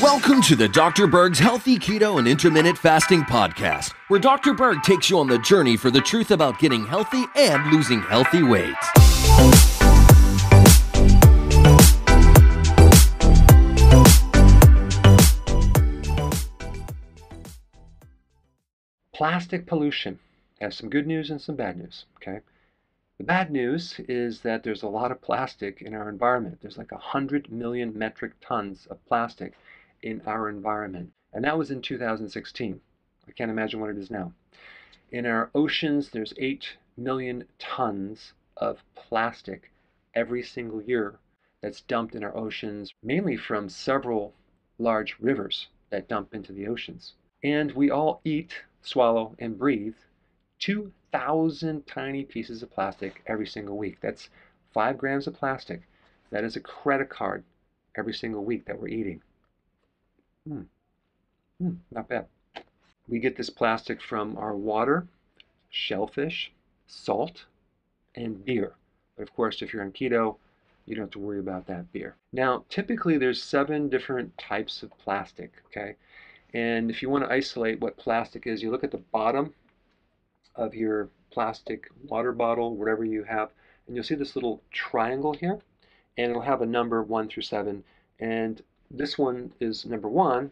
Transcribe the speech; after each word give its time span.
Welcome 0.00 0.40
to 0.42 0.56
the 0.56 0.70
Dr. 0.72 1.06
Berg's 1.06 1.38
Healthy 1.38 1.78
Keto 1.78 2.18
and 2.18 2.26
Intermittent 2.26 2.78
Fasting 2.78 3.20
Podcast, 3.22 3.92
where 4.08 4.18
Dr. 4.18 4.54
Berg 4.54 4.82
takes 4.82 5.10
you 5.10 5.18
on 5.18 5.26
the 5.26 5.38
journey 5.40 5.76
for 5.76 5.90
the 5.90 6.00
truth 6.00 6.30
about 6.30 6.58
getting 6.58 6.86
healthy 6.86 7.24
and 7.36 7.70
losing 7.70 8.00
healthy 8.00 8.42
weight. 8.42 8.74
Plastic 19.12 19.66
pollution. 19.66 20.18
I 20.62 20.64
have 20.64 20.74
some 20.74 20.88
good 20.88 21.06
news 21.06 21.28
and 21.28 21.42
some 21.42 21.56
bad 21.56 21.76
news, 21.76 22.06
okay? 22.16 22.40
The 23.18 23.24
bad 23.24 23.50
news 23.50 23.98
is 24.00 24.42
that 24.42 24.62
there's 24.62 24.82
a 24.82 24.88
lot 24.88 25.10
of 25.10 25.22
plastic 25.22 25.80
in 25.80 25.94
our 25.94 26.10
environment. 26.10 26.58
There's 26.60 26.76
like 26.76 26.92
100 26.92 27.50
million 27.50 27.96
metric 27.96 28.32
tons 28.42 28.84
of 28.86 29.02
plastic 29.06 29.54
in 30.02 30.20
our 30.26 30.50
environment. 30.50 31.14
And 31.32 31.42
that 31.44 31.56
was 31.56 31.70
in 31.70 31.80
2016. 31.80 32.80
I 33.26 33.32
can't 33.32 33.50
imagine 33.50 33.80
what 33.80 33.88
it 33.88 33.96
is 33.96 34.10
now. 34.10 34.34
In 35.10 35.24
our 35.24 35.50
oceans, 35.54 36.10
there's 36.10 36.34
8 36.36 36.76
million 36.94 37.48
tons 37.58 38.34
of 38.58 38.84
plastic 38.94 39.70
every 40.14 40.42
single 40.42 40.82
year 40.82 41.18
that's 41.62 41.80
dumped 41.80 42.14
in 42.14 42.22
our 42.22 42.36
oceans, 42.36 42.92
mainly 43.02 43.38
from 43.38 43.70
several 43.70 44.34
large 44.78 45.18
rivers 45.18 45.68
that 45.88 46.06
dump 46.06 46.34
into 46.34 46.52
the 46.52 46.68
oceans. 46.68 47.14
And 47.42 47.72
we 47.72 47.90
all 47.90 48.20
eat, 48.24 48.64
swallow, 48.82 49.34
and 49.38 49.58
breathe 49.58 49.96
2,000 50.58 51.86
tiny 51.86 52.24
pieces 52.24 52.62
of 52.62 52.70
plastic 52.70 53.22
every 53.26 53.46
single 53.46 53.76
week. 53.76 53.98
That's 54.00 54.28
five 54.72 54.98
grams 54.98 55.26
of 55.26 55.34
plastic. 55.34 55.82
That 56.30 56.44
is 56.44 56.56
a 56.56 56.60
credit 56.60 57.08
card 57.08 57.44
every 57.96 58.14
single 58.14 58.44
week 58.44 58.66
that 58.66 58.80
we're 58.80 58.88
eating. 58.88 59.22
Hmm. 60.46 60.62
Hmm, 61.60 61.74
not 61.90 62.08
bad. 62.08 62.26
We 63.08 63.18
get 63.18 63.36
this 63.36 63.50
plastic 63.50 64.02
from 64.02 64.36
our 64.36 64.54
water, 64.54 65.06
shellfish, 65.70 66.52
salt, 66.86 67.44
and 68.14 68.44
beer. 68.44 68.74
But 69.16 69.22
of 69.22 69.34
course, 69.34 69.62
if 69.62 69.72
you're 69.72 69.82
on 69.82 69.92
keto, 69.92 70.36
you 70.84 70.94
don't 70.94 71.04
have 71.04 71.10
to 71.12 71.18
worry 71.18 71.38
about 71.38 71.66
that 71.66 71.92
beer. 71.92 72.16
Now, 72.32 72.64
typically 72.68 73.18
there's 73.18 73.42
seven 73.42 73.88
different 73.88 74.36
types 74.38 74.82
of 74.82 74.96
plastic, 74.98 75.52
okay? 75.66 75.96
And 76.54 76.90
if 76.90 77.02
you 77.02 77.10
want 77.10 77.24
to 77.24 77.32
isolate 77.32 77.80
what 77.80 77.96
plastic 77.96 78.46
is, 78.46 78.62
you 78.62 78.70
look 78.70 78.84
at 78.84 78.90
the 78.90 78.98
bottom 78.98 79.54
of 80.56 80.74
your 80.74 81.08
plastic 81.30 81.88
water 82.04 82.32
bottle, 82.32 82.76
whatever 82.76 83.04
you 83.04 83.24
have, 83.24 83.50
and 83.86 83.94
you'll 83.94 84.04
see 84.04 84.14
this 84.14 84.34
little 84.34 84.62
triangle 84.72 85.32
here, 85.34 85.60
and 86.16 86.30
it'll 86.30 86.42
have 86.42 86.62
a 86.62 86.66
number 86.66 87.02
1 87.02 87.28
through 87.28 87.42
7. 87.42 87.84
And 88.18 88.62
this 88.90 89.18
one 89.18 89.52
is 89.60 89.84
number 89.84 90.08
1, 90.08 90.50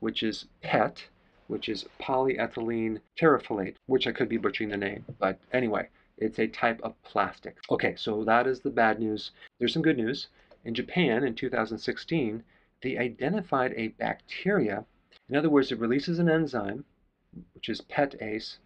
which 0.00 0.22
is 0.22 0.46
PET, 0.62 1.04
which 1.46 1.68
is 1.68 1.86
polyethylene 2.00 3.00
terephthalate, 3.18 3.76
which 3.86 4.06
I 4.06 4.12
could 4.12 4.28
be 4.28 4.38
butchering 4.38 4.70
the 4.70 4.76
name, 4.76 5.04
but 5.18 5.38
anyway, 5.52 5.88
it's 6.18 6.38
a 6.38 6.46
type 6.46 6.80
of 6.82 7.00
plastic. 7.02 7.56
Okay, 7.70 7.94
so 7.96 8.24
that 8.24 8.46
is 8.46 8.60
the 8.60 8.70
bad 8.70 8.98
news. 8.98 9.32
There's 9.58 9.72
some 9.72 9.82
good 9.82 9.96
news. 9.96 10.28
In 10.64 10.74
Japan 10.74 11.24
in 11.24 11.34
2016, 11.34 12.42
they 12.82 12.96
identified 12.96 13.74
a 13.76 13.88
bacteria. 13.88 14.84
In 15.28 15.36
other 15.36 15.50
words, 15.50 15.72
it 15.72 15.78
releases 15.78 16.18
an 16.18 16.30
enzyme, 16.30 16.84
which 17.54 17.68
is 17.68 17.80
PETase, 17.82 18.58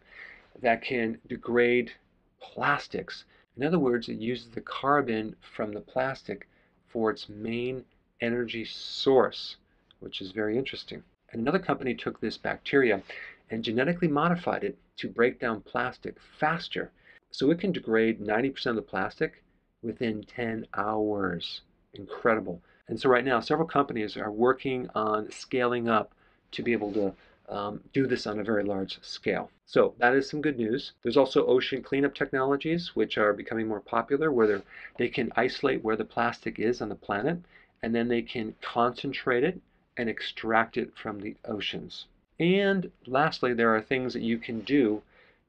that 0.60 0.82
can 0.82 1.18
degrade 1.28 1.92
plastics. 2.40 3.24
In 3.56 3.64
other 3.64 3.78
words, 3.78 4.08
it 4.08 4.18
uses 4.18 4.50
the 4.50 4.60
carbon 4.60 5.36
from 5.40 5.72
the 5.72 5.80
plastic 5.80 6.48
for 6.88 7.10
its 7.10 7.28
main 7.28 7.84
energy 8.20 8.64
source, 8.64 9.56
which 10.00 10.20
is 10.20 10.32
very 10.32 10.56
interesting. 10.56 11.02
And 11.30 11.42
another 11.42 11.58
company 11.58 11.94
took 11.94 12.20
this 12.20 12.38
bacteria 12.38 13.02
and 13.50 13.64
genetically 13.64 14.08
modified 14.08 14.64
it 14.64 14.78
to 14.96 15.08
break 15.08 15.40
down 15.40 15.60
plastic 15.60 16.16
faster. 16.38 16.90
So 17.30 17.50
it 17.50 17.60
can 17.60 17.72
degrade 17.72 18.20
90% 18.20 18.66
of 18.66 18.76
the 18.76 18.82
plastic 18.82 19.42
within 19.82 20.22
10 20.24 20.66
hours. 20.74 21.62
Incredible. 21.94 22.60
And 22.88 22.98
so 22.98 23.08
right 23.08 23.24
now, 23.24 23.40
several 23.40 23.68
companies 23.68 24.16
are 24.16 24.30
working 24.30 24.88
on 24.94 25.30
scaling 25.30 25.88
up 25.88 26.12
to 26.52 26.62
be 26.62 26.72
able 26.72 26.92
to 26.92 27.14
um, 27.48 27.80
do 27.92 28.06
this 28.06 28.26
on 28.26 28.38
a 28.38 28.44
very 28.44 28.64
large 28.64 28.98
scale. 29.02 29.50
So 29.66 29.94
that 29.98 30.14
is 30.14 30.28
some 30.28 30.40
good 30.40 30.58
news. 30.58 30.92
There's 31.02 31.16
also 31.16 31.46
ocean 31.46 31.82
cleanup 31.82 32.14
technologies, 32.14 32.94
which 32.94 33.18
are 33.18 33.32
becoming 33.32 33.68
more 33.68 33.80
popular, 33.80 34.30
where 34.32 34.62
they 34.96 35.08
can 35.08 35.32
isolate 35.36 35.84
where 35.84 35.96
the 35.96 36.04
plastic 36.04 36.58
is 36.58 36.80
on 36.80 36.88
the 36.88 36.94
planet, 36.94 37.38
and 37.82 37.94
then 37.94 38.08
they 38.08 38.22
can 38.22 38.54
concentrate 38.60 39.44
it 39.44 39.60
and 39.96 40.08
extract 40.08 40.76
it 40.76 40.92
from 40.96 41.20
the 41.20 41.36
oceans. 41.44 42.06
And 42.40 42.90
lastly, 43.06 43.52
there 43.52 43.74
are 43.74 43.82
things 43.82 44.12
that 44.12 44.22
you 44.22 44.38
can 44.38 44.60
do 44.60 45.02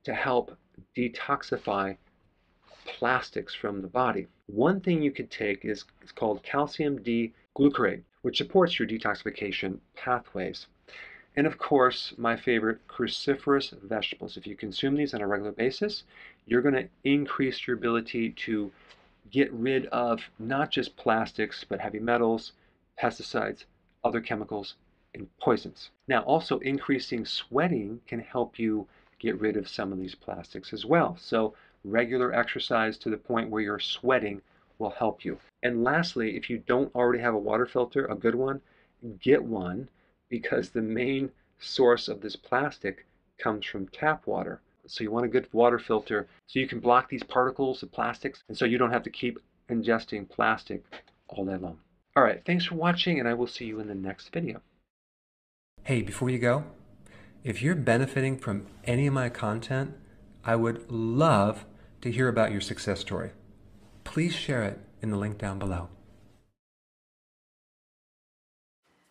to 0.04 0.14
help 0.14 0.58
detoxify 0.98 1.98
plastics 2.86 3.54
from 3.54 3.82
the 3.82 3.88
body. 3.88 4.28
One 4.48 4.80
thing 4.80 5.02
you 5.02 5.12
could 5.12 5.30
take 5.30 5.64
is, 5.64 5.86
is 6.02 6.12
called 6.12 6.42
calcium 6.42 7.02
D-glucarate, 7.04 8.02
which 8.24 8.38
supports 8.38 8.80
your 8.80 8.88
detoxification 8.88 9.78
pathways. 9.96 10.66
And 11.40 11.48
of 11.48 11.58
course, 11.58 12.14
my 12.18 12.36
favorite, 12.36 12.86
cruciferous 12.90 13.72
vegetables. 13.82 14.36
If 14.36 14.46
you 14.46 14.58
consume 14.58 14.96
these 14.96 15.14
on 15.14 15.22
a 15.22 15.28
regular 15.28 15.54
basis, 15.54 16.04
you're 16.46 16.62
going 16.62 16.76
to 16.76 16.90
increase 17.06 17.66
your 17.66 17.78
ability 17.78 18.32
to 18.32 18.70
get 19.32 19.50
rid 19.54 19.86
of 19.86 20.20
not 20.38 20.70
just 20.70 20.98
plastics, 20.98 21.64
but 21.64 21.80
heavy 21.80 22.00
metals, 22.00 22.52
pesticides, 23.02 23.64
other 24.04 24.20
chemicals, 24.20 24.76
and 25.16 25.30
poisons. 25.40 25.92
Now, 26.10 26.24
also 26.24 26.60
increasing 26.60 27.24
sweating 27.24 28.02
can 28.06 28.20
help 28.20 28.60
you 28.60 28.86
get 29.18 29.40
rid 29.40 29.56
of 29.56 29.70
some 29.70 29.94
of 29.94 29.98
these 29.98 30.16
plastics 30.16 30.74
as 30.74 30.86
well. 30.86 31.16
So, 31.22 31.54
regular 31.86 32.34
exercise 32.34 32.98
to 32.98 33.10
the 33.10 33.16
point 33.16 33.50
where 33.50 33.62
you're 33.62 33.80
sweating 33.80 34.42
will 34.78 34.90
help 34.90 35.24
you. 35.24 35.40
And 35.64 35.86
lastly, 35.86 36.36
if 36.36 36.50
you 36.50 36.58
don't 36.58 36.94
already 36.94 37.24
have 37.24 37.34
a 37.34 37.40
water 37.40 37.66
filter, 37.66 38.08
a 38.08 38.16
good 38.16 38.36
one, 38.36 38.60
get 39.22 39.42
one 39.42 39.88
because 40.30 40.70
the 40.70 40.82
main 40.82 41.32
source 41.60 42.08
of 42.08 42.22
this 42.22 42.36
plastic 42.36 43.06
comes 43.38 43.66
from 43.66 43.88
tap 43.88 44.26
water. 44.28 44.62
So 44.88 45.04
you 45.04 45.12
want 45.12 45.26
a 45.26 45.30
good 45.30 45.48
water 45.52 45.78
filter 45.78 46.28
so 46.48 46.60
you 46.60 46.68
can 46.68 46.80
block 46.80 47.10
these 47.10 47.24
particles 47.24 47.84
of 47.84 47.92
plastics 47.92 48.44
and 48.48 48.58
so 48.58 48.66
you 48.66 48.78
don't 48.78 48.92
have 48.92 49.04
to 49.04 49.10
keep 49.10 49.40
ingesting 49.70 50.28
plastic 50.28 50.84
all 51.28 51.46
day 51.46 51.58
long. 51.58 51.78
All 52.16 52.24
right, 52.24 52.42
thanks 52.46 52.66
for 52.66 52.76
watching 52.76 53.20
and 53.20 53.28
I 53.28 53.34
will 53.34 53.48
see 53.48 53.66
you 53.66 53.80
in 53.80 53.88
the 53.88 53.96
next 53.96 54.34
video. 54.34 54.62
Hey, 55.84 56.02
before 56.02 56.30
you 56.30 56.40
go, 56.40 56.64
if 57.44 57.62
you're 57.62 57.76
benefiting 57.76 58.38
from 58.38 58.66
any 58.84 59.08
of 59.08 59.14
my 59.14 59.30
content, 59.30 59.96
I 60.44 60.56
would 60.56 60.90
love 60.92 61.66
to 62.02 62.12
hear 62.12 62.28
about 62.28 62.52
your 62.52 62.62
success 62.62 63.00
story. 63.00 63.32
Please 64.04 64.34
share 64.34 64.64
it 64.64 64.80
in 65.02 65.12
the 65.12 65.18
link 65.18 65.38
down 65.38 65.60
below. 65.60 65.90